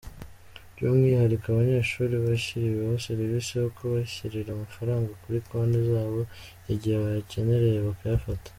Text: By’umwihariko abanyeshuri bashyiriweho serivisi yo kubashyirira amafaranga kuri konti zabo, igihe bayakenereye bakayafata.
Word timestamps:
By’umwihariko 0.73 1.45
abanyeshuri 1.47 2.13
bashyiriweho 2.25 2.95
serivisi 3.07 3.51
yo 3.61 3.67
kubashyirira 3.75 4.49
amafaranga 4.53 5.09
kuri 5.21 5.37
konti 5.47 5.79
zabo, 5.89 6.19
igihe 6.73 6.95
bayakenereye 7.03 7.79
bakayafata. 7.89 8.49